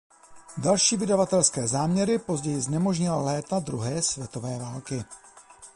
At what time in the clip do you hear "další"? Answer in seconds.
0.57-0.97